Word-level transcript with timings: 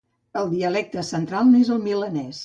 El 0.39 0.47
dialecte 0.53 1.03
central 1.09 1.45
n'és 1.51 1.69
el 1.77 1.83
milanès. 1.89 2.39